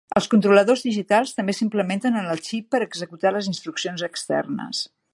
[0.19, 4.87] Els controladors digitals també s'implementen en el xip per executar les instruccions externes.